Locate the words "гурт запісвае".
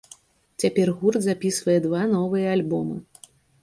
1.03-1.79